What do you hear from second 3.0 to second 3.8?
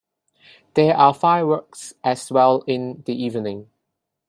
the evening.